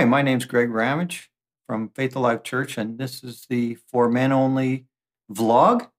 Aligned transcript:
Hi, 0.00 0.06
my 0.06 0.22
name's 0.22 0.46
Greg 0.46 0.70
Ramage 0.70 1.30
from 1.66 1.90
Faith 1.90 2.16
Alive 2.16 2.42
Church, 2.42 2.78
and 2.78 2.96
this 2.96 3.22
is 3.22 3.44
the 3.50 3.74
For 3.74 4.08
Men 4.08 4.32
Only 4.32 4.86
vlog. 5.30 5.90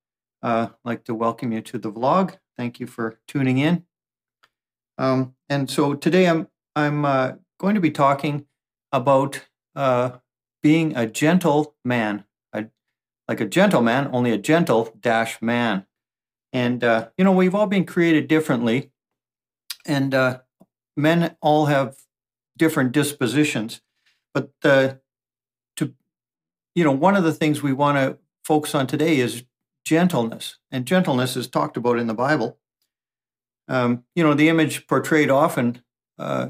Uh, 0.41 0.69
I'd 0.71 0.75
like 0.83 1.03
to 1.03 1.13
welcome 1.13 1.51
you 1.51 1.61
to 1.61 1.77
the 1.77 1.91
vlog. 1.91 2.37
Thank 2.57 2.79
you 2.79 2.87
for 2.87 3.19
tuning 3.27 3.59
in. 3.59 3.83
Um, 4.97 5.35
and 5.49 5.69
so 5.69 5.93
today 5.93 6.27
I'm 6.27 6.47
I'm 6.75 7.05
uh, 7.05 7.33
going 7.59 7.75
to 7.75 7.79
be 7.79 7.91
talking 7.91 8.47
about 8.91 9.45
uh, 9.75 10.13
being 10.63 10.97
a 10.97 11.05
gentle 11.05 11.75
man, 11.85 12.23
a, 12.53 12.65
like 13.27 13.39
a 13.39 13.45
gentleman, 13.45 14.09
only 14.11 14.31
a 14.31 14.37
gentle 14.39 14.97
dash 14.99 15.43
man. 15.43 15.85
And 16.51 16.83
uh, 16.83 17.09
you 17.19 17.23
know 17.23 17.33
we've 17.33 17.53
all 17.53 17.67
been 17.67 17.85
created 17.85 18.27
differently, 18.27 18.89
and 19.85 20.15
uh, 20.15 20.39
men 20.97 21.35
all 21.39 21.67
have 21.67 21.97
different 22.57 22.93
dispositions. 22.93 23.79
But 24.33 24.51
uh, 24.63 24.95
to, 25.77 25.93
you 26.75 26.83
know, 26.83 26.91
one 26.91 27.15
of 27.15 27.23
the 27.23 27.33
things 27.33 27.61
we 27.61 27.73
want 27.73 27.97
to 27.97 28.17
focus 28.43 28.73
on 28.75 28.87
today 28.87 29.17
is 29.17 29.43
gentleness. 29.85 30.57
And 30.71 30.85
gentleness 30.85 31.35
is 31.35 31.47
talked 31.47 31.77
about 31.77 31.99
in 31.99 32.07
the 32.07 32.13
Bible. 32.13 32.57
Um, 33.67 34.03
you 34.15 34.23
know, 34.23 34.33
the 34.33 34.49
image 34.49 34.87
portrayed 34.87 35.29
often 35.29 35.81
uh, 36.17 36.49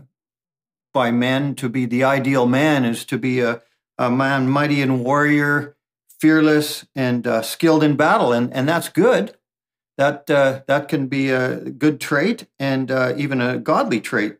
by 0.93 1.11
men 1.11 1.55
to 1.55 1.69
be 1.69 1.85
the 1.85 2.03
ideal 2.03 2.45
man 2.45 2.85
is 2.85 3.05
to 3.05 3.17
be 3.17 3.39
a, 3.39 3.61
a 3.97 4.09
man 4.09 4.49
mighty 4.49 4.81
and 4.81 5.03
warrior, 5.03 5.75
fearless 6.19 6.85
and 6.95 7.25
uh, 7.25 7.41
skilled 7.41 7.83
in 7.83 7.95
battle. 7.95 8.31
And, 8.31 8.53
and 8.53 8.67
that's 8.67 8.89
good. 8.89 9.35
That, 9.97 10.29
uh, 10.29 10.61
that 10.67 10.87
can 10.87 11.07
be 11.07 11.29
a 11.29 11.57
good 11.59 11.99
trait 11.99 12.47
and 12.59 12.89
uh, 12.89 13.13
even 13.17 13.39
a 13.41 13.57
godly 13.57 14.01
trait. 14.01 14.37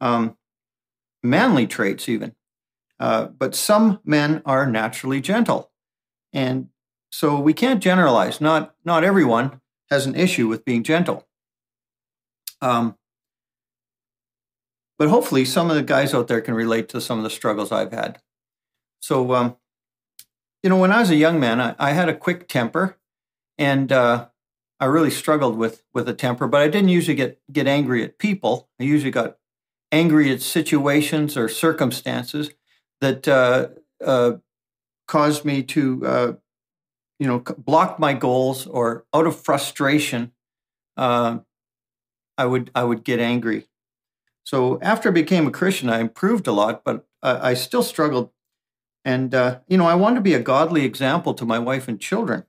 Um, 0.00 0.36
manly 1.22 1.66
traits, 1.66 2.08
even. 2.08 2.34
Uh, 2.98 3.26
but 3.26 3.54
some 3.54 4.00
men 4.04 4.42
are 4.46 4.66
naturally 4.66 5.20
gentle. 5.20 5.70
And 6.32 6.68
so 7.10 7.38
we 7.38 7.52
can't 7.52 7.82
generalize. 7.82 8.40
Not, 8.40 8.74
not 8.84 9.04
everyone 9.04 9.60
has 9.90 10.06
an 10.06 10.14
issue 10.14 10.48
with 10.48 10.64
being 10.64 10.82
gentle. 10.82 11.26
Um, 12.60 12.96
but 14.98 15.08
hopefully, 15.08 15.44
some 15.44 15.70
of 15.70 15.76
the 15.76 15.82
guys 15.82 16.14
out 16.14 16.28
there 16.28 16.40
can 16.40 16.54
relate 16.54 16.88
to 16.90 17.00
some 17.00 17.18
of 17.18 17.24
the 17.24 17.30
struggles 17.30 17.70
I've 17.70 17.92
had. 17.92 18.20
So, 19.00 19.34
um, 19.34 19.56
you 20.62 20.70
know, 20.70 20.78
when 20.78 20.90
I 20.90 21.00
was 21.00 21.10
a 21.10 21.16
young 21.16 21.38
man, 21.38 21.60
I, 21.60 21.74
I 21.78 21.90
had 21.92 22.08
a 22.08 22.16
quick 22.16 22.48
temper, 22.48 22.96
and 23.58 23.92
uh, 23.92 24.28
I 24.80 24.86
really 24.86 25.10
struggled 25.10 25.56
with 25.58 25.84
with 25.92 26.08
a 26.08 26.14
temper. 26.14 26.48
But 26.48 26.62
I 26.62 26.68
didn't 26.68 26.88
usually 26.88 27.14
get 27.14 27.40
get 27.52 27.66
angry 27.66 28.02
at 28.02 28.18
people. 28.18 28.70
I 28.80 28.84
usually 28.84 29.10
got 29.10 29.36
angry 29.92 30.32
at 30.32 30.40
situations 30.40 31.36
or 31.36 31.48
circumstances 31.48 32.50
that 33.00 33.28
uh, 33.28 33.68
uh, 34.04 34.32
caused 35.06 35.44
me 35.44 35.62
to, 35.62 36.06
uh, 36.06 36.32
you 37.18 37.26
know, 37.26 37.40
block 37.58 37.98
my 37.98 38.12
goals, 38.12 38.66
or 38.66 39.06
out 39.14 39.26
of 39.26 39.40
frustration, 39.40 40.32
uh, 40.96 41.38
I 42.36 42.46
would 42.46 42.70
I 42.74 42.84
would 42.84 43.04
get 43.04 43.20
angry. 43.20 43.66
So 44.44 44.78
after 44.80 45.08
I 45.08 45.12
became 45.12 45.46
a 45.46 45.50
Christian, 45.50 45.88
I 45.88 46.00
improved 46.00 46.46
a 46.46 46.52
lot, 46.52 46.84
but 46.84 47.06
I, 47.22 47.50
I 47.50 47.54
still 47.54 47.82
struggled. 47.82 48.30
And 49.04 49.34
uh, 49.34 49.60
you 49.68 49.78
know, 49.78 49.86
I 49.86 49.94
wanted 49.94 50.16
to 50.16 50.20
be 50.20 50.34
a 50.34 50.40
godly 50.40 50.84
example 50.84 51.34
to 51.34 51.44
my 51.44 51.58
wife 51.58 51.88
and 51.88 52.00
children, 52.00 52.44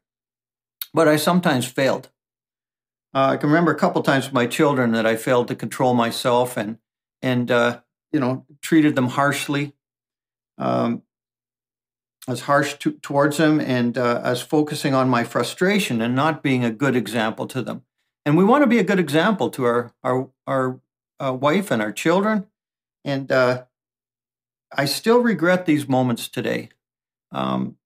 but 0.93 1.07
I 1.07 1.15
sometimes 1.15 1.65
failed. 1.65 2.09
Uh, 3.13 3.29
I 3.29 3.37
can 3.37 3.49
remember 3.49 3.71
a 3.71 3.79
couple 3.79 4.03
times 4.03 4.25
with 4.25 4.33
my 4.33 4.47
children 4.47 4.91
that 4.91 5.05
I 5.05 5.15
failed 5.15 5.47
to 5.47 5.55
control 5.55 5.93
myself 5.93 6.57
and 6.57 6.77
and 7.21 7.49
you 7.49 8.19
know 8.19 8.45
treated 8.61 8.95
them 8.95 9.07
harshly. 9.07 9.73
Um, 10.57 11.03
I 12.27 12.31
was 12.31 12.41
harsh 12.41 12.75
to, 12.79 12.91
towards 12.93 13.37
them, 13.37 13.59
and 13.59 13.97
uh, 13.97 14.21
I 14.23 14.31
was 14.31 14.41
focusing 14.41 14.93
on 14.93 15.09
my 15.09 15.23
frustration 15.23 16.01
and 16.01 16.15
not 16.15 16.43
being 16.43 16.65
a 16.65 16.71
good 16.71 16.95
example 16.95 17.47
to 17.47 17.61
them. 17.61 17.83
And 18.25 18.35
we 18.35 18.43
want 18.43 18.63
to 18.63 18.67
be 18.67 18.79
a 18.79 18.83
good 18.83 18.99
example 18.99 19.49
to 19.51 19.63
our 19.63 19.93
our 20.03 20.29
our 20.45 20.81
uh, 21.19 21.33
wife 21.33 21.71
and 21.71 21.81
our 21.81 21.93
children. 21.93 22.47
And 23.05 23.31
uh, 23.31 23.65
I 24.75 24.85
still 24.85 25.19
regret 25.19 25.65
these 25.65 25.87
moments 25.87 26.27
today. 26.27 26.69
Um, 27.31 27.77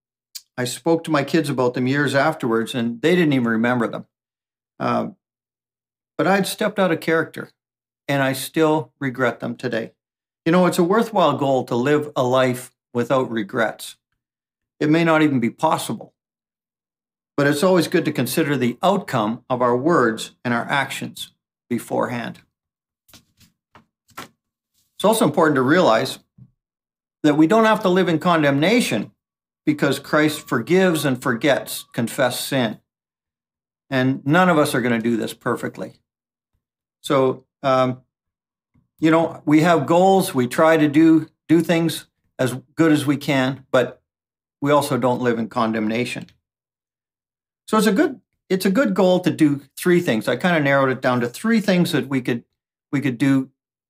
I 0.58 0.64
spoke 0.64 1.04
to 1.04 1.12
my 1.12 1.24
kids 1.24 1.50
about 1.50 1.76
them 1.76 1.86
years 1.86 2.16
afterwards, 2.16 2.74
and 2.74 3.02
they 3.02 3.16
didn't 3.16 3.34
even 3.34 3.48
remember 3.48 3.88
them. 3.88 4.08
Uh, 4.80 5.10
but 6.18 6.28
I'd 6.28 6.48
stepped 6.48 6.80
out 6.80 6.92
of 6.92 7.00
character 7.00 7.50
and 8.08 8.22
I 8.22 8.34
still 8.34 8.94
regret 9.00 9.40
them 9.40 9.56
today. 9.56 9.94
You 10.46 10.52
know, 10.52 10.66
it's 10.66 10.80
a 10.80 10.84
worthwhile 10.84 11.38
goal 11.38 11.66
to 11.66 11.76
live 11.76 12.12
a 12.16 12.24
life 12.24 12.72
without 12.94 13.30
regrets. 13.30 13.96
It 14.80 14.90
may 14.90 15.04
not 15.04 15.22
even 15.22 15.40
be 15.40 15.52
possible, 15.52 16.14
but 17.38 17.46
it's 17.46 17.64
always 17.64 17.88
good 17.88 18.06
to 18.06 18.12
consider 18.12 18.58
the 18.58 18.78
outcome 18.82 19.46
of 19.50 19.62
our 19.62 19.78
words 19.78 20.32
and 20.44 20.54
our 20.54 20.66
actions 20.66 21.34
beforehand. 21.70 22.42
It's 24.18 25.06
also 25.06 25.26
important 25.26 25.56
to 25.56 25.62
realize 25.62 26.20
that 27.24 27.38
we 27.38 27.48
don't 27.48 27.66
have 27.66 27.82
to 27.82 27.90
live 27.90 28.10
in 28.10 28.18
condemnation 28.18 29.12
because 29.66 30.00
Christ 30.00 30.48
forgives 30.48 31.06
and 31.06 31.22
forgets 31.22 31.86
confessed 31.94 32.48
sin. 32.48 32.80
And 33.90 34.26
none 34.26 34.50
of 34.50 34.58
us 34.58 34.74
are 34.74 34.82
going 34.82 35.00
to 35.00 35.10
do 35.10 35.18
this 35.18 35.34
perfectly. 35.34 35.94
So 37.02 37.46
um, 37.62 38.02
you 39.02 39.10
know, 39.10 39.42
we 39.46 39.62
have 39.62 39.88
goals. 39.88 40.34
We 40.34 40.48
try 40.48 40.78
to 40.78 40.88
do 40.88 41.28
do 41.50 41.60
things 41.60 42.06
as 42.40 42.56
good 42.76 42.94
as 42.94 43.06
we 43.06 43.18
can, 43.18 43.66
but 43.72 44.02
we 44.62 44.72
also 44.72 44.98
don't 44.98 45.22
live 45.22 45.38
in 45.38 45.50
condemnation. 45.50 46.28
So 47.68 47.78
it's 47.78 47.88
a 47.88 47.92
good 47.92 48.22
it's 48.48 48.66
a 48.66 48.72
good 48.72 48.94
goal 48.94 49.20
to 49.22 49.32
do 49.32 49.62
three 49.76 50.02
things. 50.02 50.28
I 50.28 50.36
kind 50.36 50.56
of 50.56 50.64
narrowed 50.64 50.92
it 50.92 51.02
down 51.02 51.20
to 51.22 51.28
three 51.28 51.60
things 51.60 51.92
that 51.92 52.08
we 52.08 52.22
could 52.22 52.44
we 52.92 53.02
could 53.02 53.18
do 53.18 53.50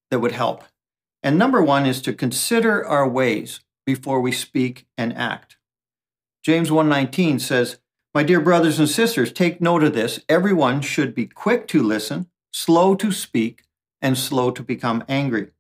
that 0.10 0.20
would 0.20 0.32
help. 0.32 0.64
And 1.22 1.38
number 1.38 1.62
one 1.62 1.86
is 1.86 2.02
to 2.04 2.14
consider 2.14 2.86
our 2.86 3.08
ways 3.08 3.60
before 3.86 4.22
we 4.22 4.32
speak 4.32 4.88
and 4.98 5.16
act. 5.16 5.58
James 6.42 6.72
1:19 6.72 7.38
says, 7.38 7.80
"My 8.14 8.24
dear 8.24 8.40
brothers 8.40 8.80
and 8.80 8.90
sisters, 8.90 9.34
take 9.34 9.60
note 9.60 9.84
of 9.84 9.94
this. 9.94 10.22
Everyone 10.30 10.82
should 10.82 11.14
be 11.14 11.28
quick 11.28 11.68
to 11.68 11.84
listen, 11.84 12.28
slow 12.52 12.96
to 12.96 13.12
speak, 13.12 13.64
and 14.02 14.18
slow 14.18 14.52
to 14.52 14.64
become 14.64 15.04
angry. 15.08 15.52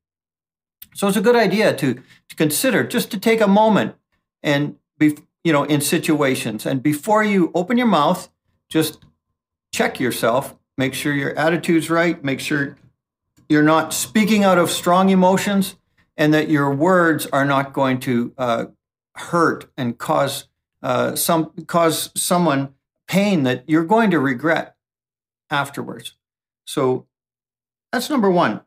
So 0.93 1.07
it's 1.07 1.17
a 1.17 1.21
good 1.21 1.35
idea 1.35 1.73
to, 1.75 1.93
to 1.93 2.35
consider 2.35 2.83
just 2.83 3.11
to 3.11 3.19
take 3.19 3.41
a 3.41 3.47
moment 3.47 3.95
and 4.43 4.75
be, 4.97 5.17
you 5.43 5.53
know, 5.53 5.63
in 5.63 5.81
situations. 5.81 6.65
And 6.65 6.83
before 6.83 7.23
you 7.23 7.51
open 7.53 7.77
your 7.77 7.87
mouth, 7.87 8.29
just 8.69 8.99
check 9.73 9.99
yourself, 9.99 10.55
make 10.77 10.93
sure 10.93 11.13
your 11.13 11.37
attitude's 11.37 11.89
right, 11.89 12.23
make 12.23 12.39
sure 12.39 12.77
you're 13.47 13.63
not 13.63 13.93
speaking 13.93 14.43
out 14.43 14.57
of 14.57 14.69
strong 14.69 15.09
emotions, 15.09 15.75
and 16.17 16.33
that 16.33 16.49
your 16.49 16.73
words 16.73 17.25
are 17.27 17.45
not 17.45 17.73
going 17.73 17.99
to 18.01 18.33
uh, 18.37 18.65
hurt 19.15 19.71
and 19.77 19.97
cause 19.97 20.47
uh, 20.83 21.15
some 21.15 21.51
cause 21.67 22.11
someone 22.15 22.73
pain 23.07 23.43
that 23.43 23.63
you're 23.67 23.85
going 23.85 24.11
to 24.11 24.19
regret 24.19 24.75
afterwards. 25.49 26.15
So 26.65 27.07
that's 27.91 28.09
number 28.09 28.29
one. 28.29 28.61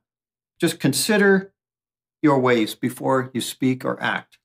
Just 0.60 0.80
consider 0.80 1.52
your 2.22 2.38
ways 2.38 2.74
before 2.74 3.30
you 3.34 3.40
speak 3.40 3.84
or 3.84 4.00
act. 4.02 4.38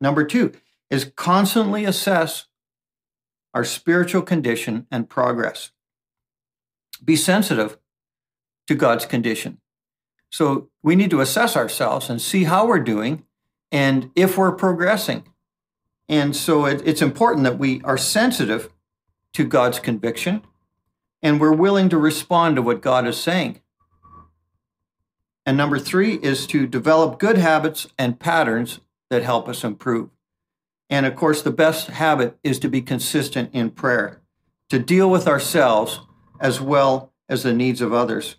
Number 0.00 0.24
two 0.24 0.52
is 0.90 1.12
constantly 1.16 1.84
assess 1.84 2.46
our 3.54 3.64
spiritual 3.64 4.22
condition 4.22 4.86
and 4.90 5.08
progress. 5.08 5.72
Be 7.04 7.16
sensitive 7.16 7.78
to 8.66 8.74
God's 8.74 9.06
condition. 9.06 9.60
So 10.30 10.68
we 10.82 10.94
need 10.94 11.10
to 11.10 11.20
assess 11.20 11.56
ourselves 11.56 12.10
and 12.10 12.20
see 12.20 12.44
how 12.44 12.66
we're 12.66 12.80
doing 12.80 13.24
and 13.72 14.10
if 14.14 14.36
we're 14.36 14.52
progressing. 14.52 15.24
And 16.08 16.34
so 16.34 16.66
it, 16.66 16.82
it's 16.86 17.02
important 17.02 17.44
that 17.44 17.58
we 17.58 17.82
are 17.82 17.98
sensitive 17.98 18.70
to 19.34 19.44
God's 19.44 19.78
conviction 19.78 20.42
and 21.22 21.40
we're 21.40 21.52
willing 21.52 21.88
to 21.88 21.98
respond 21.98 22.56
to 22.56 22.62
what 22.62 22.80
God 22.80 23.06
is 23.06 23.18
saying. 23.18 23.60
And 25.48 25.56
number 25.56 25.78
three 25.78 26.16
is 26.16 26.46
to 26.48 26.66
develop 26.66 27.18
good 27.18 27.38
habits 27.38 27.86
and 27.96 28.20
patterns 28.20 28.80
that 29.08 29.22
help 29.22 29.48
us 29.48 29.64
improve. 29.64 30.10
And 30.90 31.06
of 31.06 31.16
course, 31.16 31.40
the 31.40 31.50
best 31.50 31.86
habit 31.86 32.36
is 32.44 32.58
to 32.58 32.68
be 32.68 32.82
consistent 32.82 33.54
in 33.54 33.70
prayer, 33.70 34.20
to 34.68 34.78
deal 34.78 35.08
with 35.08 35.26
ourselves 35.26 36.00
as 36.38 36.60
well 36.60 37.14
as 37.30 37.44
the 37.44 37.54
needs 37.54 37.80
of 37.80 37.94
others 37.94 38.36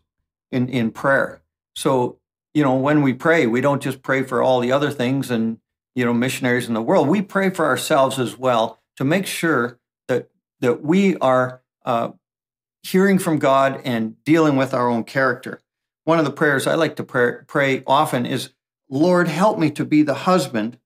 in, 0.52 0.70
in 0.70 0.92
prayer. 0.92 1.42
So, 1.76 2.20
you 2.54 2.64
know, 2.64 2.76
when 2.76 3.02
we 3.02 3.14
pray, 3.14 3.48
we 3.48 3.60
don't 3.60 3.82
just 3.82 4.04
pray 4.04 4.22
for 4.22 4.44
all 4.44 4.60
the 4.60 4.72
other 4.72 4.92
things 4.92 5.32
and, 5.32 5.58
you 5.96 6.06
know, 6.06 6.14
missionaries 6.14 6.68
in 6.68 6.76
the 6.76 6.82
world. 6.84 7.08
We 7.08 7.24
pray 7.24 7.50
for 7.50 7.66
ourselves 7.66 8.20
as 8.20 8.38
well 8.38 8.78
to 8.98 9.04
make 9.04 9.26
sure 9.26 9.80
that, 10.10 10.30
that 10.60 10.84
we 10.84 11.18
are 11.18 11.64
uh, 11.84 12.12
hearing 12.84 13.18
from 13.18 13.40
God 13.40 13.82
and 13.84 14.24
dealing 14.26 14.58
with 14.58 14.76
our 14.76 14.88
own 14.88 15.06
character 15.06 15.60
one 16.04 16.20
of 16.20 16.26
the 16.26 16.32
prayers 16.32 16.68
I 16.68 16.76
like 16.76 16.96
to 16.98 17.04
pray, 17.04 17.34
pray 17.48 17.84
often 17.86 18.26
is, 18.26 18.52
Lord, 18.90 19.28
help 19.28 19.60
me 19.60 19.72
to 19.72 19.86
be 19.86 20.02
the 20.02 20.14
husband 20.14 20.80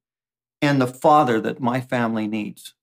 and 0.62 0.82
the 0.82 0.88
father 0.88 1.40
that 1.42 1.60
my 1.60 1.82
family 1.82 2.28
needs. 2.28 2.74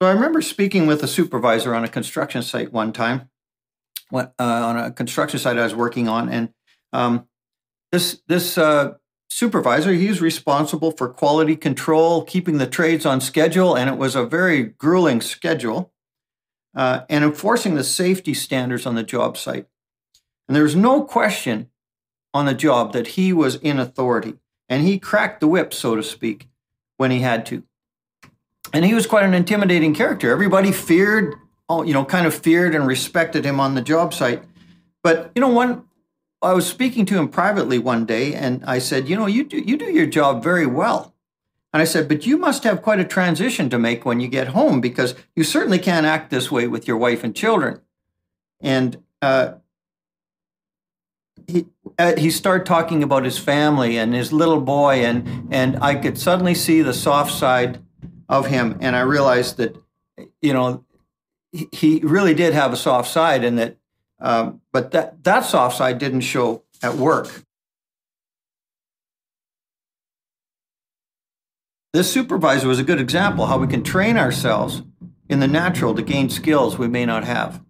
So 0.00 0.08
I 0.08 0.12
remember 0.12 0.40
speaking 0.40 0.86
with 0.86 1.02
a 1.02 1.08
supervisor 1.08 1.74
on 1.74 1.82
a 1.82 1.88
construction 1.88 2.42
site 2.42 2.72
one 2.72 2.92
time, 2.92 3.30
uh, 4.12 4.28
on 4.38 4.76
a 4.76 4.92
construction 4.92 5.40
site 5.40 5.58
I 5.58 5.64
was 5.64 5.74
working 5.74 6.08
on, 6.08 6.28
and 6.28 6.50
um, 6.92 7.26
this 7.90 8.22
this 8.28 8.56
uh, 8.56 8.94
supervisor 9.28 9.92
he's 9.92 10.20
responsible 10.20 10.92
for 10.92 11.08
quality 11.08 11.56
control, 11.56 12.22
keeping 12.22 12.58
the 12.58 12.66
trades 12.66 13.04
on 13.04 13.20
schedule, 13.20 13.76
and 13.76 13.90
it 13.90 13.96
was 13.96 14.14
a 14.14 14.24
very 14.24 14.62
grueling 14.62 15.20
schedule, 15.20 15.92
uh, 16.76 17.00
and 17.08 17.24
enforcing 17.24 17.74
the 17.74 17.84
safety 17.84 18.34
standards 18.34 18.86
on 18.86 18.94
the 18.94 19.02
job 19.02 19.36
site. 19.36 19.66
And 20.48 20.56
there 20.56 20.64
was 20.64 20.76
no 20.76 21.04
question 21.04 21.68
on 22.34 22.46
the 22.46 22.54
job 22.54 22.92
that 22.94 23.08
he 23.08 23.32
was 23.32 23.56
in 23.56 23.78
authority, 23.78 24.34
and 24.68 24.82
he 24.82 24.98
cracked 24.98 25.40
the 25.40 25.48
whip, 25.48 25.72
so 25.72 25.94
to 25.94 26.02
speak, 26.02 26.48
when 26.96 27.10
he 27.10 27.20
had 27.20 27.46
to 27.46 27.62
and 28.72 28.84
he 28.84 28.94
was 28.94 29.06
quite 29.06 29.24
an 29.24 29.34
intimidating 29.34 29.94
character. 29.94 30.30
Everybody 30.30 30.72
feared, 30.72 31.34
you 31.70 31.92
know, 31.92 32.04
kind 32.04 32.26
of 32.26 32.34
feared 32.34 32.74
and 32.74 32.86
respected 32.86 33.44
him 33.44 33.60
on 33.60 33.74
the 33.74 33.82
job 33.82 34.12
site. 34.12 34.42
But 35.02 35.30
you 35.34 35.40
know, 35.40 35.48
one 35.48 35.84
I 36.42 36.52
was 36.52 36.66
speaking 36.66 37.04
to 37.06 37.16
him 37.16 37.28
privately 37.28 37.78
one 37.78 38.04
day, 38.04 38.34
and 38.34 38.64
I 38.64 38.78
said, 38.78 39.08
you 39.08 39.16
know, 39.16 39.26
you 39.26 39.44
do 39.44 39.58
you 39.58 39.76
do 39.76 39.90
your 39.90 40.06
job 40.06 40.42
very 40.42 40.66
well. 40.66 41.14
And 41.72 41.82
I 41.82 41.84
said, 41.84 42.08
but 42.08 42.24
you 42.24 42.38
must 42.38 42.64
have 42.64 42.80
quite 42.80 42.98
a 42.98 43.04
transition 43.04 43.68
to 43.68 43.78
make 43.78 44.06
when 44.06 44.20
you 44.20 44.28
get 44.28 44.48
home 44.48 44.80
because 44.80 45.14
you 45.36 45.44
certainly 45.44 45.78
can't 45.78 46.06
act 46.06 46.30
this 46.30 46.50
way 46.50 46.66
with 46.66 46.88
your 46.88 46.96
wife 46.96 47.22
and 47.22 47.36
children. 47.36 47.82
And 48.58 49.02
uh, 49.20 49.54
he 51.48 51.66
uh, 51.98 52.14
he 52.16 52.30
started 52.30 52.66
talking 52.66 53.02
about 53.02 53.24
his 53.24 53.38
family 53.38 53.96
and 53.98 54.14
his 54.14 54.32
little 54.32 54.60
boy, 54.60 55.04
and 55.04 55.52
and 55.52 55.78
I 55.82 55.94
could 55.94 56.18
suddenly 56.18 56.54
see 56.54 56.82
the 56.82 56.94
soft 56.94 57.32
side 57.32 57.82
of 58.28 58.46
him, 58.46 58.76
and 58.80 58.94
I 58.94 59.00
realized 59.00 59.56
that 59.56 59.74
you 60.42 60.52
know 60.52 60.84
he 61.72 62.00
really 62.04 62.34
did 62.34 62.52
have 62.52 62.72
a 62.72 62.76
soft 62.76 63.10
side, 63.10 63.42
and 63.42 63.58
that 63.58 63.78
um, 64.20 64.60
but 64.72 64.90
that 64.92 65.24
that 65.24 65.46
soft 65.46 65.78
side 65.78 65.98
didn't 65.98 66.20
show 66.20 66.62
at 66.82 66.94
work. 66.94 67.44
This 71.94 72.12
supervisor 72.12 72.68
was 72.68 72.78
a 72.78 72.84
good 72.84 73.00
example 73.00 73.46
how 73.46 73.56
we 73.56 73.66
can 73.66 73.82
train 73.82 74.18
ourselves 74.18 74.82
in 75.30 75.40
the 75.40 75.48
natural 75.48 75.94
to 75.94 76.02
gain 76.02 76.28
skills 76.28 76.78
we 76.78 76.88
may 76.88 77.06
not 77.06 77.24
have. 77.24 77.62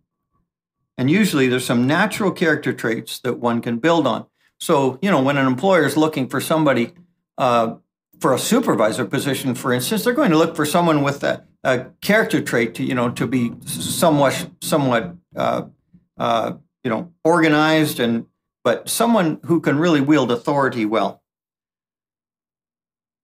And 0.99 1.09
usually 1.09 1.47
there's 1.47 1.65
some 1.65 1.87
natural 1.87 2.33
character 2.33 2.73
traits 2.73 3.21
that 3.21 3.39
one 3.39 3.63
can 3.63 3.79
build 3.79 4.07
on. 4.07 4.27
So, 4.59 4.99
you 5.01 5.11
know, 5.11 5.23
when 5.23 5.37
an 5.37 5.47
employer 5.47 5.87
is 5.87 5.97
looking 5.97 6.29
for 6.29 6.41
somebody 6.41 6.93
uh, 7.39 7.77
for 8.21 8.35
a 8.35 8.39
supervisor 8.39 9.05
position, 9.05 9.55
for 9.55 9.73
instance, 9.73 10.03
they're 10.03 10.13
going 10.13 10.33
to 10.33 10.37
look 10.37 10.57
for 10.57 10.67
someone 10.67 11.03
with 11.03 11.23
a, 11.23 11.45
a 11.63 11.87
character 12.03 12.41
trait 12.41 12.75
to 12.75 12.83
you 12.83 12.95
know 12.95 13.11
to 13.13 13.29
be 13.29 13.53
somewhat 13.65 14.51
somewhat 14.61 15.15
uh, 15.37 15.63
uh, 16.19 16.53
you 16.83 16.91
know 16.91 17.13
organized 17.23 18.01
and 18.01 18.27
but 18.65 18.89
someone 18.89 19.39
who 19.45 19.61
can 19.61 19.79
really 19.79 20.01
wield 20.01 20.33
authority 20.33 20.85
well. 20.85 21.23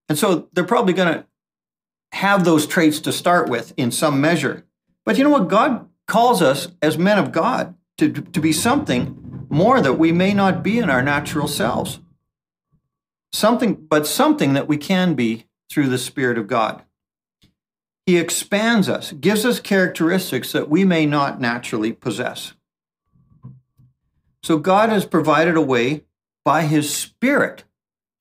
And 0.08 0.16
so 0.16 0.48
they're 0.52 0.64
probably 0.64 0.92
going 0.92 1.12
to 1.12 1.26
have 2.12 2.44
those 2.44 2.66
traits 2.66 3.00
to 3.00 3.12
start 3.12 3.48
with 3.48 3.74
in 3.76 3.90
some 3.90 4.20
measure. 4.20 4.64
But 5.04 5.18
you 5.18 5.24
know 5.24 5.30
what? 5.30 5.48
God 5.48 5.88
calls 6.06 6.42
us 6.42 6.68
as 6.82 6.98
men 6.98 7.18
of 7.18 7.32
God 7.32 7.74
to, 7.98 8.10
to 8.10 8.40
be 8.40 8.52
something 8.52 9.46
more 9.48 9.80
that 9.80 9.94
we 9.94 10.12
may 10.12 10.34
not 10.34 10.62
be 10.62 10.78
in 10.78 10.90
our 10.90 11.02
natural 11.02 11.48
selves 11.48 12.00
something, 13.34 13.74
but 13.74 14.06
something 14.06 14.52
that 14.54 14.68
we 14.68 14.76
can 14.76 15.14
be 15.14 15.46
through 15.70 15.88
the 15.88 15.98
Spirit 15.98 16.38
of 16.38 16.46
God. 16.46 16.82
He 18.06 18.16
expands 18.16 18.88
us, 18.88 19.12
gives 19.12 19.44
us 19.44 19.60
characteristics 19.60 20.52
that 20.52 20.68
we 20.68 20.84
may 20.84 21.06
not 21.06 21.40
naturally 21.40 21.92
possess. 21.92 22.52
So 24.42 24.58
God 24.58 24.90
has 24.90 25.06
provided 25.06 25.56
a 25.56 25.62
way 25.62 26.04
by 26.44 26.62
his 26.62 26.94
Spirit 26.94 27.64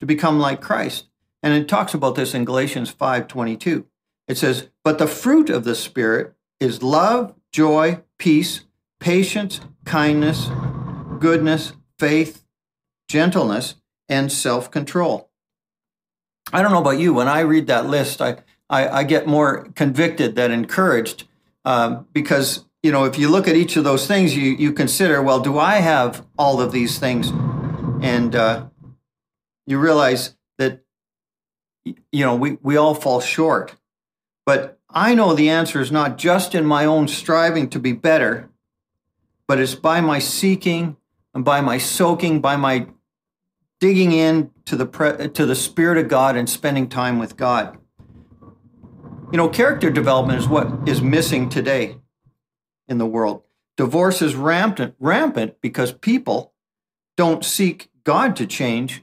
to 0.00 0.06
become 0.06 0.38
like 0.38 0.60
Christ. 0.60 1.06
And 1.42 1.54
it 1.54 1.68
talks 1.68 1.92
about 1.92 2.14
this 2.14 2.34
in 2.34 2.46
Galatians 2.46 2.90
5:22. 2.90 3.86
It 4.26 4.38
says, 4.38 4.68
"But 4.82 4.98
the 4.98 5.06
fruit 5.06 5.50
of 5.50 5.64
the 5.64 5.74
Spirit 5.74 6.34
is 6.58 6.82
love, 6.82 7.34
joy, 7.54 8.00
peace, 8.18 8.64
patience, 8.98 9.60
kindness, 9.84 10.50
goodness, 11.20 11.72
faith, 12.00 12.44
gentleness, 13.08 13.76
and 14.08 14.32
self 14.32 14.72
control. 14.72 15.30
I 16.52 16.60
don't 16.62 16.72
know 16.72 16.80
about 16.80 16.98
you. 16.98 17.14
When 17.14 17.28
I 17.28 17.40
read 17.40 17.68
that 17.68 17.86
list, 17.86 18.20
I, 18.20 18.38
I, 18.68 18.88
I 18.88 19.04
get 19.04 19.28
more 19.28 19.68
convicted 19.76 20.34
than 20.34 20.50
encouraged 20.50 21.28
um, 21.64 22.08
because, 22.12 22.64
you 22.82 22.90
know, 22.90 23.04
if 23.04 23.20
you 23.20 23.28
look 23.28 23.46
at 23.46 23.54
each 23.54 23.76
of 23.76 23.84
those 23.84 24.08
things, 24.08 24.36
you, 24.36 24.50
you 24.50 24.72
consider, 24.72 25.22
well, 25.22 25.38
do 25.38 25.56
I 25.56 25.76
have 25.76 26.26
all 26.36 26.60
of 26.60 26.72
these 26.72 26.98
things? 26.98 27.28
And 28.02 28.34
uh, 28.34 28.66
you 29.64 29.78
realize 29.78 30.34
that, 30.58 30.82
you 31.84 31.94
know, 32.24 32.34
we, 32.34 32.58
we 32.62 32.76
all 32.76 32.96
fall 32.96 33.20
short. 33.20 33.76
But 34.44 34.80
I 34.94 35.14
know 35.14 35.34
the 35.34 35.50
answer 35.50 35.80
is 35.80 35.90
not 35.90 36.16
just 36.16 36.54
in 36.54 36.64
my 36.64 36.84
own 36.84 37.08
striving 37.08 37.68
to 37.70 37.80
be 37.80 37.92
better, 37.92 38.48
but 39.48 39.58
it's 39.58 39.74
by 39.74 40.00
my 40.00 40.20
seeking 40.20 40.96
and 41.34 41.44
by 41.44 41.60
my 41.60 41.78
soaking, 41.78 42.40
by 42.40 42.54
my 42.56 42.86
digging 43.80 44.12
in 44.12 44.52
to 44.66 44.76
the 44.76 44.86
pre- 44.86 45.28
to 45.28 45.46
the 45.46 45.56
spirit 45.56 45.98
of 45.98 46.06
God 46.06 46.36
and 46.36 46.48
spending 46.48 46.88
time 46.88 47.18
with 47.18 47.36
God. 47.36 47.76
You 49.32 49.36
know, 49.36 49.48
character 49.48 49.90
development 49.90 50.38
is 50.38 50.48
what 50.48 50.88
is 50.88 51.02
missing 51.02 51.48
today 51.48 51.96
in 52.86 52.98
the 52.98 53.06
world. 53.06 53.42
Divorce 53.76 54.22
is 54.22 54.36
rampant 54.36 54.94
rampant 55.00 55.60
because 55.60 55.90
people 55.90 56.52
don't 57.16 57.44
seek 57.44 57.90
God 58.04 58.36
to 58.36 58.46
change 58.46 59.02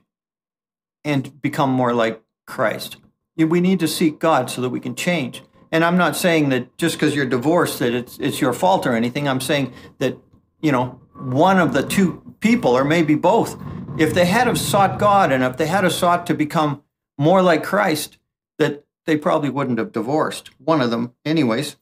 and 1.04 1.42
become 1.42 1.70
more 1.70 1.94
like 1.94 2.22
Christ. 2.46 2.96
We 3.36 3.60
need 3.60 3.80
to 3.82 3.88
seek 3.90 4.20
God 4.20 4.50
so 4.50 4.62
that 4.62 4.70
we 4.70 4.80
can 4.80 4.96
change. 4.96 5.42
And 5.72 5.86
I'm 5.86 5.98
not 5.98 6.18
saying 6.18 6.50
that 6.50 6.78
just 6.78 6.96
because 6.96 7.16
you're 7.16 7.26
divorced 7.26 7.80
that 7.80 7.94
it's 7.94 8.18
it's 8.20 8.42
your 8.42 8.54
fault 8.54 8.86
or 8.86 8.94
anything. 8.94 9.28
I'm 9.28 9.42
saying 9.42 9.74
that 10.00 10.18
you 10.62 10.72
know 10.72 11.00
one 11.16 11.60
of 11.60 11.74
the 11.74 11.84
two 11.84 12.36
people 12.40 12.72
or 12.72 12.84
maybe 12.84 13.16
both 13.16 13.58
if 13.98 14.14
they 14.14 14.26
had 14.26 14.48
have 14.48 14.60
sought 14.60 15.00
God 15.00 15.32
and 15.32 15.44
if 15.44 15.58
they 15.58 15.68
had 15.68 15.84
have 15.84 15.94
sought 15.94 16.26
to 16.28 16.34
become 16.34 16.84
more 17.18 17.42
like 17.42 17.64
Christ, 17.64 18.18
that 18.58 18.86
they 19.06 19.18
probably 19.18 19.50
wouldn't 19.50 19.80
have 19.80 19.92
divorced. 19.92 20.50
One 20.58 20.82
of 20.82 20.92
them, 20.92 21.14
anyways. 21.26 21.78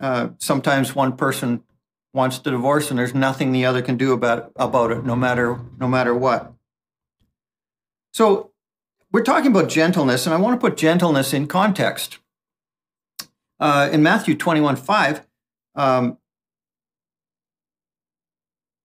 Uh, 0.00 0.30
sometimes 0.38 0.94
one 0.94 1.16
person 1.16 1.64
wants 2.14 2.38
to 2.38 2.50
divorce, 2.50 2.90
and 2.90 2.98
there's 2.98 3.14
nothing 3.14 3.50
the 3.50 3.64
other 3.64 3.82
can 3.82 3.96
do 3.96 4.12
about 4.12 4.52
about 4.56 4.92
it, 4.92 5.04
no 5.04 5.16
matter 5.16 5.58
no 5.78 5.88
matter 5.88 6.14
what. 6.14 6.52
So 8.12 8.52
we're 9.10 9.24
talking 9.24 9.50
about 9.50 9.68
gentleness, 9.68 10.26
and 10.26 10.34
I 10.34 10.38
want 10.38 10.60
to 10.60 10.64
put 10.64 10.76
gentleness 10.76 11.32
in 11.32 11.46
context. 11.46 12.18
Uh, 13.60 13.88
in 13.92 14.02
Matthew 14.02 14.36
21 14.36 14.76
5, 14.76 15.26
um, 15.74 16.18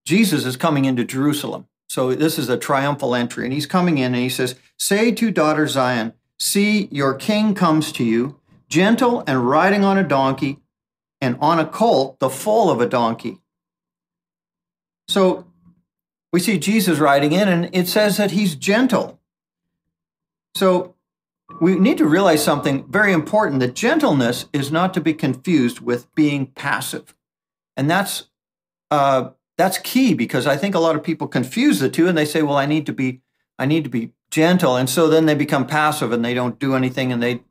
Jesus 0.06 0.46
is 0.46 0.58
coming 0.58 0.86
into 0.86 1.03
Jerusalem. 1.03 1.68
So 1.88 2.13
this 2.13 2.39
is 2.39 2.50
a 2.50 2.58
triumphal 2.58 3.15
entry. 3.15 3.46
And 3.46 3.53
he's 3.53 3.65
coming 3.65 3.98
in 3.98 4.13
and 4.13 4.24
he 4.24 4.30
says, 4.30 4.56
Say 4.77 5.12
to 5.12 5.32
daughter 5.32 5.68
Zion, 5.68 6.13
see, 6.39 6.88
your 6.92 7.13
king 7.13 7.53
comes 7.53 7.92
to 7.94 8.03
you, 8.03 8.39
gentle 8.68 9.24
and 9.27 9.48
riding 9.48 9.84
on 9.84 9.98
a 9.98 10.03
donkey, 10.03 10.58
and 11.22 11.38
on 11.39 11.60
a 11.60 11.65
colt, 11.65 12.20
the 12.20 12.30
foal 12.30 12.70
of 12.70 12.82
a 12.82 12.89
donkey. 12.89 13.38
So 15.08 15.46
we 16.32 16.39
see 16.39 16.58
Jesus 16.58 17.00
riding 17.00 17.32
in, 17.32 17.48
and 17.48 17.70
it 17.74 17.88
says 17.88 18.18
that 18.18 18.32
he's 18.32 18.56
gentle. 18.56 19.20
So 20.56 20.93
we 21.62 21.75
need 21.75 21.98
to 21.98 22.05
realize 22.05 22.43
something 22.43 22.86
very 22.89 23.13
important 23.13 23.60
that 23.60 23.75
gentleness 23.75 24.48
is 24.53 24.72
not 24.72 24.93
to 24.93 25.01
be 25.01 25.13
confused 25.13 25.79
with 25.79 26.13
being 26.15 26.48
passive. 26.48 27.15
And 27.75 27.89
that's 27.89 28.29
uh, 28.91 29.31
that's 29.57 29.77
key 29.79 30.13
because 30.13 30.48
I 30.48 30.57
think 30.57 30.75
a 30.75 30.79
lot 30.79 30.95
of 30.95 31.03
people 31.03 31.27
confuse 31.27 31.79
the 31.79 31.89
two 31.89 32.07
and 32.07 32.17
they 32.17 32.25
say, 32.25 32.41
well, 32.41 32.57
I 32.57 32.65
need 32.65 32.86
to 32.88 32.93
be, 32.93 33.22
I 33.57 33.65
need 33.65 33.83
to 33.83 33.89
be 33.89 34.12
gentle. 34.31 34.75
And 34.75 34.89
so 34.89 35.07
then 35.07 35.25
they 35.25 35.36
become 35.36 35.67
passive 35.67 36.12
and 36.12 36.24
they 36.24 36.33
don't 36.33 36.60
do 36.60 36.75
anything 36.75 37.12
and 37.12 37.22
they, 37.22 37.41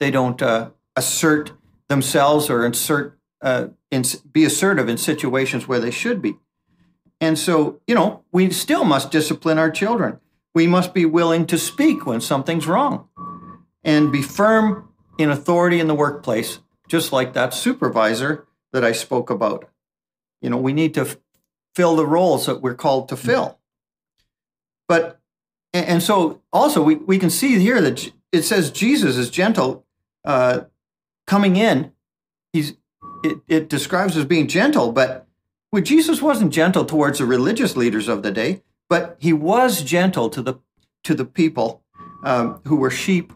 they 0.00 0.10
don't 0.10 0.40
uh, 0.42 0.70
assert 0.96 1.52
themselves 1.88 2.50
or 2.50 2.64
insert, 2.64 3.18
uh, 3.40 3.68
in, 3.90 4.04
be 4.32 4.44
assertive 4.44 4.88
in 4.88 4.96
situations 4.96 5.68
where 5.68 5.80
they 5.80 5.90
should 5.90 6.20
be. 6.20 6.36
And 7.20 7.38
so, 7.38 7.80
you 7.86 7.94
know, 7.94 8.24
we 8.32 8.50
still 8.50 8.84
must 8.84 9.10
discipline 9.10 9.58
our 9.58 9.70
children. 9.70 10.18
We 10.54 10.66
must 10.66 10.92
be 10.92 11.04
willing 11.04 11.46
to 11.46 11.58
speak 11.58 12.04
when 12.06 12.20
something's 12.20 12.66
wrong 12.66 13.08
and 13.84 14.12
be 14.12 14.22
firm 14.22 14.88
in 15.18 15.30
authority 15.30 15.80
in 15.80 15.86
the 15.86 15.94
workplace, 15.94 16.60
just 16.88 17.12
like 17.12 17.32
that 17.32 17.54
supervisor 17.54 18.46
that 18.72 18.84
I 18.84 18.92
spoke 18.92 19.30
about. 19.30 19.68
You 20.40 20.50
know, 20.50 20.56
we 20.56 20.72
need 20.72 20.94
to 20.94 21.18
fill 21.74 21.96
the 21.96 22.06
roles 22.06 22.46
that 22.46 22.62
we're 22.62 22.74
called 22.74 23.08
to 23.08 23.16
fill. 23.16 23.58
But 24.88 25.20
And, 25.72 25.86
and 25.86 26.02
so 26.02 26.42
also 26.52 26.82
we, 26.82 26.96
we 26.96 27.18
can 27.18 27.30
see 27.30 27.58
here 27.58 27.80
that 27.80 28.12
it 28.30 28.42
says 28.42 28.70
Jesus 28.70 29.16
is 29.16 29.30
gentle 29.30 29.86
uh, 30.24 30.62
coming 31.26 31.56
in. 31.56 31.92
He's 32.52 32.74
it, 33.24 33.38
it 33.46 33.68
describes 33.68 34.16
as 34.16 34.24
being 34.24 34.48
gentle, 34.48 34.92
but 34.92 35.26
well, 35.70 35.82
Jesus 35.82 36.20
wasn't 36.20 36.52
gentle 36.52 36.84
towards 36.84 37.18
the 37.18 37.24
religious 37.24 37.76
leaders 37.76 38.08
of 38.08 38.22
the 38.22 38.30
day, 38.30 38.62
but 38.88 39.16
he 39.18 39.32
was 39.32 39.82
gentle 39.82 40.28
to 40.30 40.42
the 40.42 40.54
to 41.04 41.14
the 41.14 41.24
people 41.24 41.82
um, 42.24 42.60
who 42.66 42.76
were 42.76 42.90
sheep, 42.90 43.32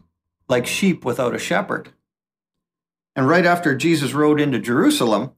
like 0.48 0.66
sheep 0.66 1.04
without 1.04 1.34
a 1.34 1.38
shepherd. 1.38 1.92
And 3.14 3.28
right 3.28 3.46
after 3.46 3.74
Jesus 3.74 4.12
rode 4.12 4.40
into 4.40 4.58
Jerusalem, 4.58 5.32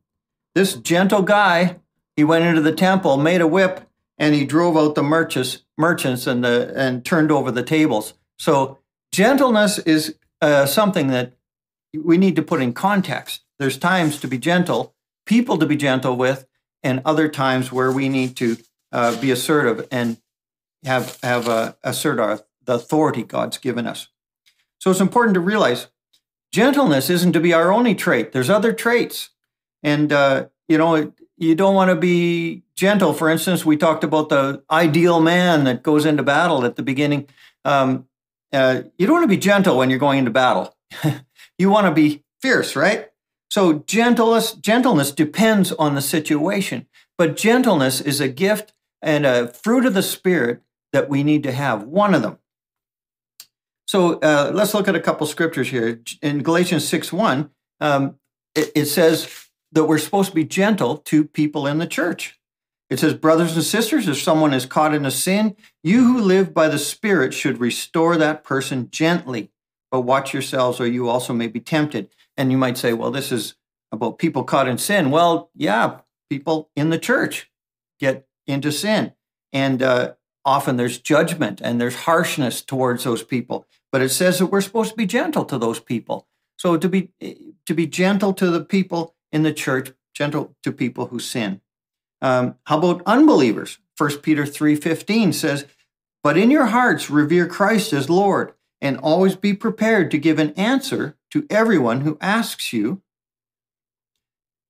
this 0.54 0.74
gentle 0.74 1.22
guy, 1.22 1.76
he 2.16 2.24
went 2.24 2.44
into 2.44 2.60
the 2.60 2.74
temple, 2.74 3.16
made 3.16 3.40
a 3.40 3.46
whip, 3.46 3.88
and 4.18 4.34
he 4.34 4.44
drove 4.44 4.76
out 4.76 4.96
the 4.96 5.02
merchants, 5.02 5.62
merchants 5.76 6.26
and 6.26 6.44
the 6.44 6.72
and 6.76 7.04
turned 7.04 7.30
over 7.30 7.52
the 7.52 7.62
tables. 7.62 8.14
So 8.38 8.78
gentleness 9.12 9.78
is 9.78 10.16
uh, 10.40 10.66
something 10.66 11.08
that 11.08 11.34
we 11.94 12.18
need 12.18 12.36
to 12.36 12.42
put 12.42 12.60
in 12.60 12.72
context. 12.72 13.42
There's 13.58 13.78
times 13.78 14.18
to 14.20 14.28
be 14.28 14.38
gentle, 14.38 14.94
people 15.26 15.58
to 15.58 15.66
be 15.66 15.76
gentle 15.76 16.16
with, 16.16 16.46
and 16.82 17.00
other 17.04 17.28
times 17.28 17.70
where 17.72 17.92
we 17.92 18.08
need 18.08 18.36
to 18.38 18.56
uh, 18.92 19.20
be 19.20 19.30
assertive 19.30 19.86
and 19.90 20.18
have 20.84 21.18
have 21.22 21.48
uh, 21.48 21.74
assert 21.84 22.18
our 22.18 22.40
the 22.64 22.74
authority 22.74 23.22
God's 23.22 23.58
given 23.58 23.86
us. 23.86 24.08
So 24.78 24.90
it's 24.90 25.00
important 25.00 25.34
to 25.34 25.40
realize 25.40 25.88
gentleness 26.52 27.10
isn't 27.10 27.32
to 27.32 27.40
be 27.40 27.52
our 27.52 27.72
only 27.72 27.94
trait. 27.94 28.32
There's 28.32 28.50
other 28.50 28.72
traits, 28.72 29.30
and 29.82 30.12
uh, 30.12 30.46
you 30.68 30.78
know 30.78 31.12
you 31.36 31.54
don't 31.54 31.74
want 31.74 31.90
to 31.90 31.96
be 31.96 32.62
gentle. 32.74 33.12
For 33.12 33.28
instance, 33.28 33.64
we 33.64 33.76
talked 33.76 34.04
about 34.04 34.28
the 34.28 34.62
ideal 34.70 35.20
man 35.20 35.64
that 35.64 35.82
goes 35.82 36.04
into 36.04 36.22
battle 36.22 36.64
at 36.64 36.76
the 36.76 36.82
beginning. 36.82 37.28
Um, 37.64 38.06
uh, 38.52 38.82
you 38.98 39.06
don't 39.06 39.16
want 39.16 39.24
to 39.24 39.36
be 39.36 39.40
gentle 39.40 39.76
when 39.76 39.90
you're 39.90 39.98
going 39.98 40.18
into 40.18 40.30
battle. 40.30 40.74
you 41.58 41.70
want 41.70 41.86
to 41.86 41.92
be 41.92 42.24
fierce, 42.40 42.74
right? 42.74 43.08
So 43.50 43.80
gentleness, 43.86 44.52
gentleness 44.52 45.10
depends 45.10 45.72
on 45.72 45.94
the 45.94 46.02
situation, 46.02 46.86
but 47.16 47.36
gentleness 47.36 48.00
is 48.00 48.20
a 48.20 48.28
gift 48.28 48.72
and 49.00 49.24
a 49.24 49.48
fruit 49.48 49.86
of 49.86 49.94
the 49.94 50.02
spirit 50.02 50.62
that 50.92 51.08
we 51.08 51.22
need 51.22 51.42
to 51.44 51.52
have. 51.52 51.84
One 51.84 52.14
of 52.14 52.22
them. 52.22 52.38
So 53.88 54.18
uh, 54.20 54.52
let's 54.54 54.74
look 54.74 54.86
at 54.86 54.94
a 54.94 55.00
couple 55.00 55.26
scriptures 55.26 55.70
here. 55.70 56.00
In 56.20 56.42
Galatians 56.42 56.86
6 56.86 57.10
1, 57.10 57.50
um, 57.80 58.16
it, 58.54 58.70
it 58.74 58.86
says 58.86 59.48
that 59.72 59.86
we're 59.86 59.98
supposed 59.98 60.28
to 60.28 60.34
be 60.34 60.44
gentle 60.44 60.98
to 60.98 61.24
people 61.24 61.66
in 61.66 61.78
the 61.78 61.86
church. 61.86 62.38
It 62.90 62.98
says, 62.98 63.14
Brothers 63.14 63.54
and 63.56 63.64
sisters, 63.64 64.06
if 64.06 64.18
someone 64.18 64.52
is 64.52 64.66
caught 64.66 64.94
in 64.94 65.06
a 65.06 65.10
sin, 65.10 65.56
you 65.82 66.04
who 66.04 66.20
live 66.20 66.52
by 66.52 66.68
the 66.68 66.78
Spirit 66.78 67.32
should 67.32 67.60
restore 67.60 68.18
that 68.18 68.44
person 68.44 68.90
gently. 68.90 69.50
But 69.90 70.02
watch 70.02 70.34
yourselves, 70.34 70.80
or 70.80 70.86
you 70.86 71.08
also 71.08 71.32
may 71.32 71.46
be 71.46 71.60
tempted. 71.60 72.10
And 72.36 72.52
you 72.52 72.58
might 72.58 72.76
say, 72.76 72.92
well, 72.92 73.10
this 73.10 73.32
is 73.32 73.54
about 73.90 74.18
people 74.18 74.44
caught 74.44 74.68
in 74.68 74.76
sin. 74.76 75.10
Well, 75.10 75.50
yeah, 75.54 76.00
people 76.28 76.70
in 76.76 76.90
the 76.90 76.98
church 76.98 77.50
get 77.98 78.26
into 78.46 78.70
sin. 78.70 79.14
And 79.50 79.82
uh, 79.82 80.12
often 80.44 80.76
there's 80.76 80.98
judgment 80.98 81.62
and 81.62 81.80
there's 81.80 81.94
harshness 81.94 82.60
towards 82.60 83.04
those 83.04 83.22
people. 83.22 83.66
But 83.90 84.02
it 84.02 84.10
says 84.10 84.38
that 84.38 84.46
we're 84.46 84.60
supposed 84.60 84.90
to 84.90 84.96
be 84.96 85.06
gentle 85.06 85.44
to 85.46 85.58
those 85.58 85.80
people. 85.80 86.26
So 86.56 86.76
to 86.76 86.88
be 86.88 87.10
to 87.66 87.74
be 87.74 87.86
gentle 87.86 88.32
to 88.34 88.50
the 88.50 88.64
people 88.64 89.14
in 89.32 89.42
the 89.42 89.52
church, 89.52 89.92
gentle 90.14 90.56
to 90.62 90.72
people 90.72 91.06
who 91.06 91.18
sin. 91.18 91.60
Um, 92.20 92.56
how 92.64 92.78
about 92.78 93.02
unbelievers? 93.06 93.78
1 93.96 94.22
Peter 94.22 94.44
3:15 94.44 95.32
says, 95.32 95.66
"But 96.22 96.36
in 96.36 96.50
your 96.50 96.66
hearts 96.66 97.10
revere 97.10 97.46
Christ 97.46 97.92
as 97.92 98.10
Lord, 98.10 98.54
and 98.80 98.96
always 98.98 99.36
be 99.36 99.54
prepared 99.54 100.10
to 100.10 100.18
give 100.18 100.38
an 100.38 100.52
answer 100.52 101.16
to 101.30 101.46
everyone 101.50 102.02
who 102.02 102.18
asks 102.20 102.72
you 102.72 103.02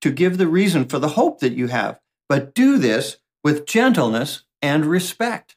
to 0.00 0.10
give 0.10 0.38
the 0.38 0.46
reason 0.46 0.84
for 0.84 0.98
the 0.98 1.10
hope 1.10 1.40
that 1.40 1.54
you 1.54 1.68
have, 1.68 2.00
but 2.28 2.54
do 2.54 2.78
this 2.78 3.18
with 3.42 3.66
gentleness 3.66 4.44
and 4.62 4.86
respect. 4.86 5.56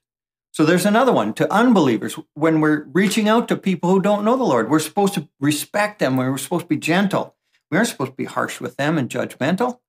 So 0.52 0.66
there's 0.66 0.86
another 0.86 1.14
one 1.14 1.34
to 1.36 1.52
unbelievers. 1.52 2.20
When 2.34 2.60
we're 2.60 2.84
reaching 2.92 3.30
out 3.30 3.48
to 3.48 3.56
people 3.56 3.90
who 3.90 4.02
don't 4.02 4.26
know 4.26 4.36
the 4.36 4.44
Lord, 4.44 4.70
we're 4.70 4.80
supposed 4.80 5.14
to 5.14 5.30
respect 5.40 6.00
them. 6.00 6.18
We're 6.18 6.38
supposed 6.38 6.66
to 6.66 6.70
be 6.70 6.78
gentle. 6.78 7.36
We 7.70 7.78
aren't 7.78 7.90
supposed 7.90 8.12
to 8.12 8.18
be 8.18 8.26
harsh 8.26 8.60
with 8.60 8.76
them 8.76 8.98
and 8.98 9.10
judgmental. 9.10 9.80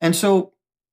And 0.00 0.16
so, 0.16 0.52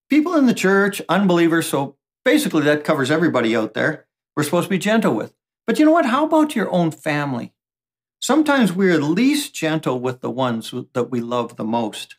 people 0.10 0.36
in 0.36 0.46
the 0.46 0.54
church, 0.54 1.02
unbelievers, 1.10 1.68
so 1.68 1.98
basically 2.24 2.62
that 2.64 2.84
covers 2.84 3.10
everybody 3.10 3.56
out 3.56 3.74
there, 3.74 4.06
we're 4.36 4.44
supposed 4.44 4.68
to 4.68 4.70
be 4.70 4.78
gentle 4.78 5.16
with. 5.16 5.34
But 5.66 5.80
you 5.80 5.86
know 5.86 5.92
what? 5.92 6.06
How 6.06 6.26
about 6.26 6.56
your 6.56 6.72
own 6.72 6.92
family? 6.92 7.54
Sometimes 8.22 8.72
we're 8.72 9.00
least 9.00 9.54
gentle 9.54 10.00
with 10.00 10.22
the 10.22 10.30
ones 10.30 10.74
that 10.94 11.10
we 11.12 11.20
love 11.20 11.58
the 11.58 11.66
most. 11.66 12.16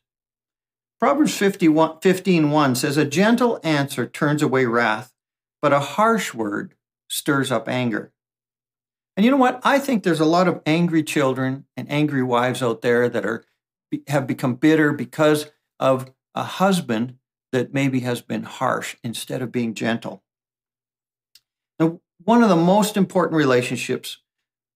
Proverbs 1.01 1.37
51, 1.37 2.01
15 2.03 2.51
1 2.51 2.75
says, 2.75 2.97
A 2.97 3.05
gentle 3.05 3.59
answer 3.63 4.07
turns 4.07 4.43
away 4.43 4.67
wrath, 4.67 5.14
but 5.65 5.73
a 5.73 5.81
harsh 5.81 6.35
word 6.35 6.75
stirs 7.09 7.51
up 7.51 7.71
anger. 7.71 8.13
And 9.17 9.25
you 9.25 9.31
know 9.31 9.39
what? 9.39 9.63
I 9.65 9.79
think 9.79 10.03
there's 10.03 10.21
a 10.21 10.27
lot 10.27 10.47
of 10.47 10.61
angry 10.67 11.03
children 11.03 11.65
and 11.75 11.91
angry 11.91 12.23
wives 12.23 12.63
out 12.63 12.83
there 12.83 13.09
that 13.09 13.25
are 13.25 13.47
have 14.09 14.27
become 14.27 14.57
bitter 14.57 14.93
because 14.93 15.47
of 15.81 16.13
a 16.35 16.43
husband 16.43 17.17
that 17.53 17.73
maybe 17.73 18.01
has 18.01 18.21
been 18.21 18.43
harsh 18.43 18.97
instead 19.03 19.41
of 19.41 19.53
being 19.53 19.73
gentle. 19.73 20.23
Now, 21.79 21.99
one 22.23 22.43
of 22.43 22.51
the 22.51 22.57
most 22.57 22.99
important 22.99 23.39
relationships 23.39 24.19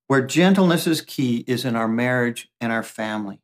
where 0.07 0.23
gentleness 0.23 0.87
is 0.87 1.03
key 1.03 1.45
is 1.47 1.67
in 1.67 1.77
our 1.77 1.87
marriage 1.87 2.49
and 2.63 2.73
our 2.73 2.83
family. 2.83 3.43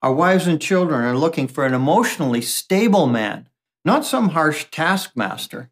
Our 0.00 0.14
wives 0.14 0.46
and 0.46 0.58
children 0.58 1.04
are 1.04 1.18
looking 1.18 1.48
for 1.48 1.66
an 1.66 1.74
emotionally 1.74 2.40
stable 2.40 3.06
man, 3.06 3.50
not 3.84 4.06
some 4.06 4.30
harsh 4.30 4.68
taskmaster. 4.70 5.68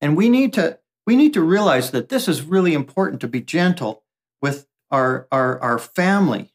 And 0.00 0.16
we 0.16 0.28
need 0.28 0.52
to 0.54 0.78
we 1.06 1.16
need 1.16 1.34
to 1.34 1.42
realize 1.42 1.90
that 1.90 2.08
this 2.08 2.28
is 2.28 2.42
really 2.42 2.74
important 2.74 3.20
to 3.20 3.28
be 3.28 3.40
gentle 3.40 4.02
with 4.40 4.66
our 4.90 5.26
our, 5.30 5.60
our 5.60 5.78
family. 5.78 6.52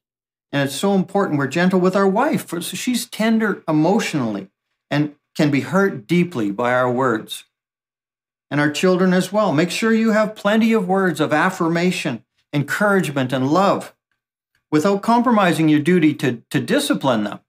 And 0.51 0.67
it's 0.67 0.75
so 0.75 0.93
important 0.93 1.37
we're 1.37 1.47
gentle 1.47 1.79
with 1.79 1.95
our 1.95 2.07
wife. 2.07 2.53
She's 2.63 3.05
tender 3.05 3.63
emotionally 3.67 4.49
and 4.89 5.15
can 5.35 5.51
be 5.51 5.61
hurt 5.61 6.07
deeply 6.07 6.51
by 6.51 6.73
our 6.73 6.89
words. 6.89 7.43
And 8.49 8.61
our 8.61 8.71
children 8.71 9.11
as 9.13 9.33
well. 9.33 9.51
Make 9.51 9.71
sure 9.71 9.91
you 9.91 10.11
have 10.11 10.35
plenty 10.35 10.71
of 10.71 10.87
words 10.87 11.19
of 11.19 11.33
affirmation 11.33 12.23
encouragement, 12.55 13.33
and 13.33 13.51
love 13.51 13.93
without 14.71 15.03
compromising 15.03 15.69
your 15.69 15.81
duty 15.81 16.13
to, 16.15 16.41
to 16.49 16.59
discipline 16.59 17.25
them. 17.25 17.41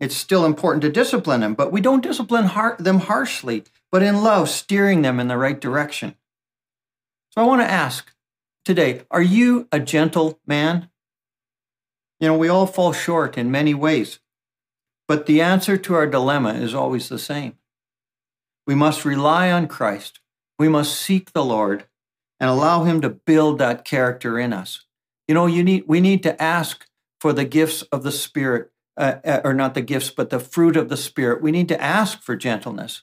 It's 0.00 0.16
still 0.16 0.44
important 0.44 0.82
to 0.82 0.90
discipline 0.90 1.40
them, 1.40 1.54
but 1.54 1.72
we 1.72 1.80
don't 1.80 2.02
discipline 2.02 2.44
har- 2.44 2.76
them 2.78 3.00
harshly, 3.00 3.64
but 3.90 4.02
in 4.02 4.22
love, 4.22 4.48
steering 4.48 5.02
them 5.02 5.18
in 5.20 5.28
the 5.28 5.38
right 5.38 5.60
direction. 5.60 6.16
So 7.30 7.42
I 7.42 7.46
want 7.46 7.62
to 7.62 7.70
ask 7.70 8.12
today 8.64 9.02
are 9.10 9.22
you 9.22 9.68
a 9.72 9.80
gentle 9.80 10.40
man? 10.46 10.90
You 12.20 12.28
know, 12.28 12.36
we 12.36 12.48
all 12.48 12.66
fall 12.66 12.92
short 12.92 13.38
in 13.38 13.50
many 13.50 13.74
ways, 13.74 14.18
but 15.06 15.26
the 15.26 15.40
answer 15.40 15.76
to 15.76 15.94
our 15.94 16.06
dilemma 16.06 16.54
is 16.54 16.74
always 16.74 17.08
the 17.08 17.18
same. 17.18 17.54
We 18.66 18.74
must 18.74 19.04
rely 19.04 19.50
on 19.50 19.68
Christ. 19.68 20.20
We 20.58 20.68
must 20.68 21.00
seek 21.00 21.32
the 21.32 21.44
Lord 21.44 21.86
and 22.40 22.50
allow 22.50 22.84
him 22.84 23.00
to 23.00 23.08
build 23.08 23.58
that 23.58 23.84
character 23.84 24.38
in 24.38 24.52
us. 24.52 24.84
You 25.26 25.34
know, 25.34 25.46
you 25.46 25.62
need 25.62 25.84
we 25.86 26.00
need 26.00 26.22
to 26.24 26.40
ask 26.42 26.86
for 27.20 27.32
the 27.32 27.44
gifts 27.44 27.82
of 27.82 28.02
the 28.02 28.12
spirit 28.12 28.70
uh, 28.96 29.16
uh, 29.24 29.40
or 29.44 29.54
not 29.54 29.74
the 29.74 29.80
gifts 29.80 30.10
but 30.10 30.30
the 30.30 30.40
fruit 30.40 30.76
of 30.76 30.88
the 30.88 30.96
spirit. 30.96 31.42
We 31.42 31.52
need 31.52 31.68
to 31.68 31.80
ask 31.80 32.22
for 32.22 32.36
gentleness. 32.36 33.02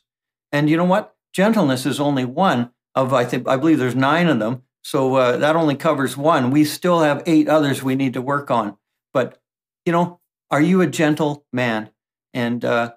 And 0.56 0.70
you 0.70 0.78
know 0.78 0.86
what? 0.86 1.16
Gentleness 1.34 1.86
is 1.86 2.00
only 2.00 2.24
one 2.24 2.72
of 2.96 3.14
I 3.14 3.26
think 3.26 3.46
I 3.48 3.58
believe 3.58 3.78
there's 3.78 3.96
9 3.96 4.28
of 4.28 4.40
them. 4.40 4.64
So 4.84 5.16
uh, 5.16 5.38
that 5.38 5.56
only 5.56 5.76
covers 5.76 6.16
one. 6.16 6.50
We 6.50 6.64
still 6.64 7.02
have 7.02 7.24
eight 7.26 7.50
others 7.50 7.84
we 7.84 7.96
need 7.96 8.14
to 8.14 8.22
work 8.22 8.50
on. 8.50 8.78
But 9.14 9.42
you 9.86 9.92
know, 9.92 10.22
are 10.50 10.62
you 10.62 10.80
a 10.82 10.88
gentle 10.88 11.46
man? 11.52 11.90
And 12.34 12.64
uh, 12.64 12.94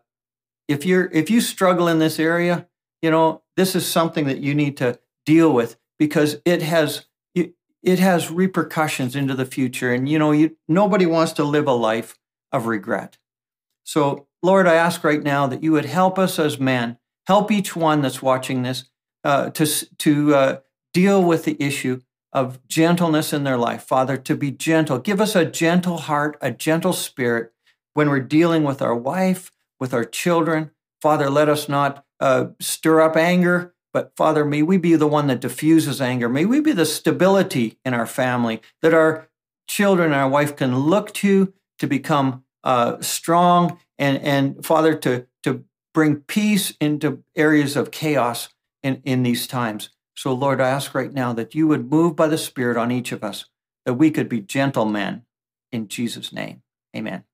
if 0.68 0.86
you're 0.86 1.10
if 1.12 1.30
you 1.30 1.40
struggle 1.40 1.88
in 1.88 1.98
this 1.98 2.20
area, 2.20 2.68
you 3.02 3.10
know, 3.10 3.42
this 3.56 3.74
is 3.74 3.86
something 3.86 4.26
that 4.26 4.38
you 4.38 4.54
need 4.54 4.76
to 4.76 5.00
deal 5.26 5.52
with 5.52 5.76
because 5.98 6.36
it 6.44 6.62
has 6.62 7.06
it 7.82 7.98
has 7.98 8.30
repercussions 8.30 9.14
into 9.14 9.34
the 9.34 9.46
future 9.46 9.92
and 9.92 10.08
you 10.08 10.18
know 10.18 10.32
you 10.32 10.56
nobody 10.66 11.06
wants 11.06 11.32
to 11.32 11.44
live 11.44 11.66
a 11.66 11.72
life 11.72 12.18
of 12.50 12.66
regret 12.66 13.18
so 13.84 14.26
lord 14.42 14.66
i 14.66 14.74
ask 14.74 15.04
right 15.04 15.22
now 15.22 15.46
that 15.46 15.62
you 15.62 15.72
would 15.72 15.84
help 15.84 16.18
us 16.18 16.38
as 16.38 16.58
men 16.58 16.98
help 17.28 17.52
each 17.52 17.76
one 17.76 18.02
that's 18.02 18.22
watching 18.22 18.62
this 18.62 18.84
uh, 19.24 19.50
to 19.50 19.66
to 19.98 20.34
uh, 20.34 20.58
deal 20.94 21.22
with 21.22 21.44
the 21.44 21.62
issue 21.62 22.00
of 22.32 22.66
gentleness 22.68 23.32
in 23.32 23.44
their 23.44 23.58
life. 23.58 23.84
Father 23.84 24.16
to 24.16 24.36
be 24.36 24.50
gentle. 24.50 24.98
Give 24.98 25.20
us 25.20 25.36
a 25.36 25.44
gentle 25.44 25.98
heart 25.98 26.36
a 26.40 26.50
gentle 26.50 26.94
spirit 26.94 27.52
when 27.94 28.08
we're 28.10 28.20
dealing 28.20 28.64
with 28.64 28.82
our 28.82 28.96
wife 28.96 29.52
with 29.80 29.94
our 29.94 30.04
children. 30.04 30.70
Father 31.02 31.30
let 31.30 31.48
us 31.48 31.68
not 31.68 32.04
uh, 32.20 32.46
stir 32.60 33.00
up 33.02 33.16
anger 33.16 33.74
But 33.92 34.16
Father, 34.16 34.44
may 34.44 34.62
we 34.62 34.78
be 34.78 34.96
the 34.96 35.06
one 35.06 35.28
that 35.28 35.40
diffuses 35.40 36.00
anger. 36.00 36.28
May 36.28 36.44
we 36.46 36.60
be 36.60 36.72
the 36.72 36.86
stability 36.86 37.78
in 37.84 37.94
our 37.94 38.06
family 38.06 38.60
that 38.82 38.94
our 38.94 39.28
children 39.68 40.12
and 40.12 40.20
our 40.20 40.28
wife 40.28 40.56
can 40.56 40.78
look 40.78 41.12
to 41.14 41.52
to 41.78 41.86
become 41.86 42.44
uh, 42.64 43.00
strong 43.00 43.78
and, 43.98 44.18
and 44.18 44.64
Father, 44.64 44.94
to, 44.94 45.20
to 45.20 45.27
bring 45.98 46.14
peace 46.14 46.74
into 46.80 47.24
areas 47.34 47.74
of 47.74 47.90
chaos 47.90 48.50
in, 48.84 49.02
in 49.04 49.24
these 49.24 49.48
times. 49.48 49.90
So, 50.14 50.32
Lord, 50.32 50.60
I 50.60 50.68
ask 50.68 50.94
right 50.94 51.12
now 51.12 51.32
that 51.32 51.56
you 51.56 51.66
would 51.66 51.90
move 51.90 52.14
by 52.14 52.28
the 52.28 52.38
Spirit 52.38 52.76
on 52.76 52.92
each 52.92 53.10
of 53.10 53.24
us, 53.24 53.46
that 53.84 53.94
we 53.94 54.12
could 54.12 54.28
be 54.28 54.40
gentlemen 54.40 55.22
in 55.72 55.88
Jesus' 55.88 56.32
name. 56.32 56.62
Amen. 56.96 57.24